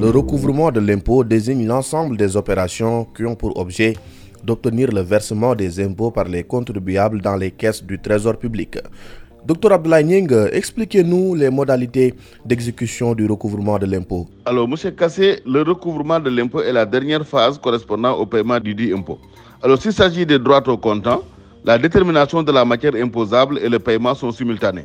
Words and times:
Le 0.00 0.10
recouvrement 0.10 0.70
de 0.70 0.80
l'impôt 0.80 1.24
désigne 1.24 1.66
l'ensemble 1.66 2.16
des 2.16 2.38
opérations 2.38 3.04
qui 3.14 3.26
ont 3.26 3.34
pour 3.34 3.58
objet 3.58 3.98
d'obtenir 4.44 4.90
le 4.92 5.02
versement 5.02 5.54
des 5.54 5.78
impôts 5.84 6.10
par 6.10 6.24
les 6.24 6.42
contribuables 6.42 7.20
dans 7.20 7.36
les 7.36 7.50
caisses 7.50 7.84
du 7.84 7.98
Trésor 7.98 8.38
public. 8.38 8.78
Docteur 9.44 9.72
Abdoulaye 9.72 10.04
Nying, 10.04 10.32
expliquez-nous 10.52 11.34
les 11.34 11.50
modalités 11.50 12.14
d'exécution 12.46 13.14
du 13.14 13.26
recouvrement 13.26 13.78
de 13.78 13.84
l'impôt. 13.84 14.26
Alors, 14.46 14.66
Monsieur 14.66 14.92
Kassé, 14.92 15.42
le 15.44 15.60
recouvrement 15.60 16.18
de 16.18 16.30
l'impôt 16.30 16.62
est 16.62 16.72
la 16.72 16.86
dernière 16.86 17.26
phase 17.26 17.58
correspondant 17.58 18.14
au 18.16 18.24
paiement 18.24 18.58
du 18.58 18.74
dit 18.74 18.90
impôt. 18.90 19.18
Alors, 19.62 19.82
s'il 19.82 19.92
s'agit 19.92 20.24
des 20.24 20.38
droits 20.38 20.66
au 20.66 20.78
comptant, 20.78 21.22
la 21.62 21.76
détermination 21.76 22.42
de 22.42 22.52
la 22.52 22.64
matière 22.64 22.94
imposable 22.94 23.58
et 23.58 23.68
le 23.68 23.78
paiement 23.78 24.14
sont 24.14 24.32
simultanés. 24.32 24.84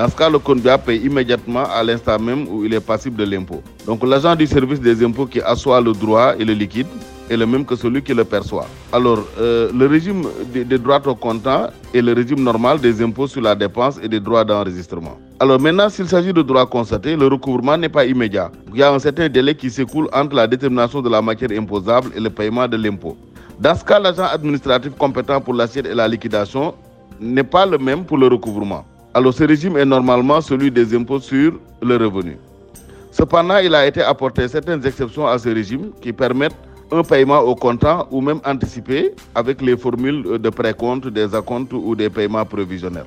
Dans 0.00 0.08
ce 0.08 0.16
cas, 0.16 0.30
le 0.30 0.38
contribuable 0.38 0.82
paye 0.86 1.04
immédiatement 1.04 1.64
à 1.70 1.82
l'instant 1.84 2.18
même 2.18 2.48
où 2.48 2.64
il 2.64 2.72
est 2.72 2.80
passible 2.80 3.16
de 3.18 3.24
l'impôt. 3.30 3.62
Donc 3.86 4.02
l'agent 4.02 4.34
du 4.34 4.46
service 4.46 4.80
des 4.80 5.04
impôts 5.04 5.26
qui 5.26 5.42
assoit 5.42 5.78
le 5.82 5.92
droit 5.92 6.32
et 6.38 6.44
le 6.46 6.54
liquide 6.54 6.86
est 7.28 7.36
le 7.36 7.44
même 7.44 7.66
que 7.66 7.76
celui 7.76 8.00
qui 8.02 8.14
le 8.14 8.24
perçoit. 8.24 8.66
Alors, 8.94 9.18
euh, 9.38 9.70
le 9.74 9.86
régime 9.86 10.22
des, 10.54 10.64
droits 10.78 11.06
au 11.06 11.14
comptant 11.14 11.66
est 11.92 12.00
le 12.00 12.14
régime 12.14 12.42
normal 12.42 12.80
des 12.80 13.02
impôts 13.02 13.26
sur 13.26 13.42
la 13.42 13.54
dépense 13.54 13.98
et 14.02 14.08
des 14.08 14.20
droits 14.20 14.42
d'enregistrement. 14.42 15.18
Alors 15.38 15.60
maintenant, 15.60 15.90
s'il 15.90 16.08
s'agit 16.08 16.32
de 16.32 16.40
droits 16.40 16.64
constatés, 16.64 17.14
le 17.14 17.26
recouvrement 17.26 17.76
n'est 17.76 17.90
pas 17.90 18.06
immédiat. 18.06 18.50
Il 18.72 18.80
y 18.80 18.82
a 18.82 18.90
un 18.90 18.98
certain 18.98 19.28
délai 19.28 19.54
qui 19.54 19.68
s'écoule 19.68 20.08
entre 20.14 20.34
la 20.34 20.46
détermination 20.46 21.02
de 21.02 21.10
la 21.10 21.20
matière 21.20 21.50
imposable 21.50 22.10
et 22.16 22.20
le 22.20 22.30
paiement 22.30 22.66
de 22.66 22.78
l'impôt. 22.78 23.18
Dans 23.60 23.74
ce 23.74 23.84
cas, 23.84 23.98
l'agent 23.98 24.24
administratif 24.32 24.92
compétent 24.96 25.42
pour 25.42 25.52
l'assiette 25.52 25.84
et 25.84 25.94
la 25.94 26.08
liquidation 26.08 26.72
n'est 27.20 27.44
pas 27.44 27.66
le 27.66 27.76
même 27.76 28.06
pour 28.06 28.16
le 28.16 28.28
recouvrement. 28.28 28.86
Alors 29.12 29.34
ce 29.34 29.42
régime 29.42 29.76
est 29.76 29.84
normalement 29.84 30.40
celui 30.40 30.70
des 30.70 30.94
impôts 30.94 31.18
sur 31.18 31.54
le 31.82 31.96
revenu. 31.96 32.38
Cependant, 33.10 33.58
il 33.58 33.74
a 33.74 33.84
été 33.84 34.02
apporté 34.02 34.46
certaines 34.46 34.86
exceptions 34.86 35.26
à 35.26 35.36
ce 35.36 35.48
régime 35.48 35.90
qui 36.00 36.12
permettent 36.12 36.54
un 36.92 37.02
paiement 37.02 37.40
au 37.40 37.56
comptant 37.56 38.06
ou 38.12 38.20
même 38.20 38.40
anticipé 38.44 39.12
avec 39.34 39.60
les 39.62 39.76
formules 39.76 40.38
de 40.38 40.50
précompte, 40.50 41.08
des 41.08 41.34
acomptes 41.34 41.72
ou 41.72 41.96
des 41.96 42.08
paiements 42.08 42.44
prévisionnels. 42.44 43.06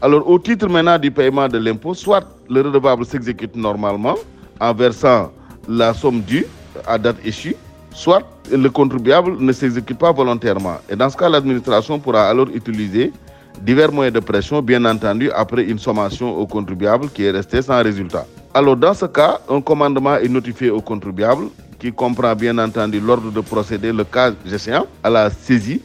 Alors 0.00 0.26
au 0.28 0.38
titre 0.38 0.68
maintenant 0.68 0.98
du 0.98 1.10
paiement 1.10 1.48
de 1.48 1.58
l'impôt, 1.58 1.92
soit 1.92 2.24
le 2.48 2.62
redevable 2.62 3.04
s'exécute 3.04 3.54
normalement 3.54 4.14
en 4.58 4.72
versant 4.72 5.32
la 5.68 5.92
somme 5.92 6.22
due 6.22 6.46
à 6.86 6.96
date 6.96 7.16
échue, 7.26 7.56
soit 7.90 8.22
le 8.50 8.68
contribuable 8.70 9.36
ne 9.38 9.52
s'exécute 9.52 9.98
pas 9.98 10.12
volontairement. 10.12 10.76
Et 10.88 10.96
dans 10.96 11.10
ce 11.10 11.16
cas, 11.16 11.28
l'administration 11.28 11.98
pourra 11.98 12.28
alors 12.28 12.48
utiliser 12.54 13.12
divers 13.64 13.92
moyens 13.92 14.14
de 14.14 14.20
pression, 14.20 14.60
bien 14.60 14.84
entendu, 14.84 15.30
après 15.30 15.62
une 15.64 15.78
sommation 15.78 16.36
au 16.36 16.46
contribuable 16.46 17.08
qui 17.08 17.24
est 17.24 17.30
resté 17.30 17.62
sans 17.62 17.82
résultat. 17.82 18.26
Alors, 18.54 18.76
dans 18.76 18.94
ce 18.94 19.06
cas, 19.06 19.40
un 19.48 19.60
commandement 19.60 20.16
est 20.16 20.28
notifié 20.28 20.70
au 20.70 20.80
contribuable 20.80 21.46
qui 21.78 21.92
comprend 21.92 22.34
bien 22.34 22.58
entendu 22.58 23.00
l'ordre 23.00 23.30
de 23.30 23.40
procéder, 23.40 23.92
le 23.92 24.04
cas 24.04 24.32
gestion, 24.44 24.86
à 25.02 25.10
la 25.10 25.30
saisie. 25.30 25.80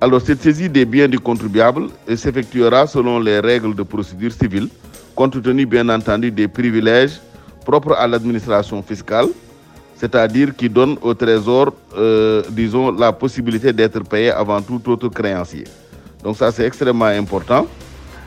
Alors, 0.00 0.20
cette 0.20 0.42
saisie 0.42 0.68
des 0.68 0.84
biens 0.84 1.08
du 1.08 1.18
contribuable 1.18 1.86
s'effectuera 2.14 2.86
selon 2.86 3.20
les 3.20 3.38
règles 3.38 3.74
de 3.74 3.82
procédure 3.82 4.32
civile, 4.32 4.68
compte 5.14 5.40
tenu 5.40 5.64
bien 5.64 5.88
entendu 5.88 6.30
des 6.30 6.48
privilèges 6.48 7.20
propres 7.64 7.94
à 7.94 8.08
l'administration 8.08 8.82
fiscale, 8.82 9.26
c'est-à-dire 9.96 10.56
qui 10.56 10.68
donne 10.68 10.96
au 11.02 11.14
Trésor, 11.14 11.72
euh, 11.96 12.42
disons, 12.50 12.90
la 12.90 13.12
possibilité 13.12 13.72
d'être 13.72 14.02
payé 14.02 14.32
avant 14.32 14.60
tout 14.60 14.82
autre 14.90 15.08
créancier. 15.08 15.64
Donc 16.22 16.36
ça, 16.36 16.50
c'est 16.52 16.64
extrêmement 16.64 17.06
important. 17.06 17.66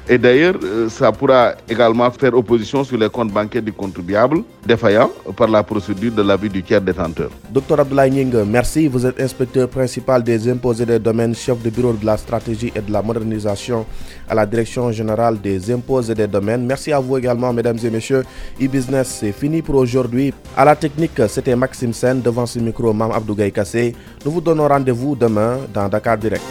Et 0.08 0.20
d'ailleurs, 0.20 0.54
euh, 0.64 0.88
ça 0.88 1.12
pourra 1.12 1.54
également 1.68 2.12
faire 2.12 2.36
opposition 2.38 2.84
sur 2.84 2.96
les 2.96 3.10
comptes 3.10 3.32
bancaires 3.32 3.64
du 3.64 3.74
contribuable 3.74 4.44
défaillant 4.64 5.10
par 5.36 5.48
la 5.48 5.64
procédure 5.64 6.12
de 6.12 6.22
l'avis 6.22 6.48
du 6.48 6.62
tiers 6.62 6.80
détenteur. 6.80 7.32
Docteur 7.50 7.80
Abdoulaye 7.80 8.12
Nying, 8.12 8.44
merci. 8.46 8.88
Vous 8.88 9.04
êtes 9.04 9.20
inspecteur 9.20 9.68
principal 9.68 10.22
des 10.24 10.48
impôts 10.48 10.74
et 10.74 10.86
des 10.86 11.00
domaines, 11.00 11.34
chef 11.34 11.60
de 11.64 11.72
bureau 11.72 11.94
de 11.94 12.06
la 12.06 12.18
stratégie 12.18 12.72
et 12.76 12.82
de 12.82 12.92
la 12.92 13.02
modernisation 13.02 13.84
à 14.30 14.36
la 14.36 14.46
direction 14.46 14.92
générale 14.92 15.42
des 15.42 15.72
impôts 15.72 16.04
et 16.04 16.14
des 16.14 16.28
domaines. 16.28 16.68
Merci 16.68 16.94
à 16.94 17.00
vous 17.00 17.18
également, 17.18 17.52
mesdames 17.52 17.80
et 17.84 17.90
messieurs. 17.90 18.24
E-Business, 18.62 19.18
c'est 19.22 19.32
fini 19.32 19.64
pour 19.64 19.74
aujourd'hui. 19.76 20.32
À 20.56 20.66
la 20.66 20.76
technique, 20.76 21.20
c'était 21.30 21.56
Maxime 21.56 21.94
Sen 21.94 22.22
devant 22.22 22.46
ce 22.46 22.60
micro, 22.60 22.94
Mam 22.94 23.10
Abdougaï 23.12 23.52
Kassé. 23.52 23.96
Nous 24.24 24.30
vous 24.32 24.42
donnons 24.42 24.68
rendez-vous 24.68 25.16
demain 25.16 25.58
dans 25.74 25.90
Dakar 25.90 26.16
Direct. 26.20 26.44